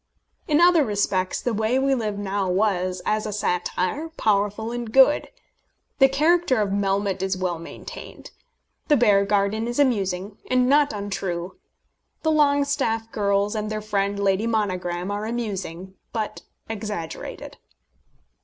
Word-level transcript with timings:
In 0.47 0.59
other 0.59 0.83
respects 0.83 1.39
The 1.43 1.53
Way 1.53 1.77
We 1.77 1.93
Live 1.93 2.17
Now 2.17 2.49
was, 2.49 3.03
as 3.05 3.27
a 3.27 3.31
satire, 3.31 4.09
powerful 4.09 4.71
and 4.71 4.91
good. 4.91 5.27
The 5.99 6.09
character 6.09 6.59
of 6.59 6.69
Melmotte 6.71 7.21
is 7.21 7.37
well 7.37 7.59
maintained. 7.59 8.31
The 8.87 8.97
Beargarden 8.97 9.67
is 9.67 9.77
amusing, 9.77 10.39
and 10.49 10.67
not 10.67 10.91
untrue. 10.91 11.55
The 12.23 12.31
Longestaffe 12.31 13.11
girls 13.11 13.53
and 13.53 13.69
their 13.69 13.79
friend, 13.79 14.19
Lady 14.19 14.47
Monogram, 14.47 15.11
are 15.11 15.27
amusing, 15.27 15.93
but 16.11 16.41
exaggerated. 16.67 17.57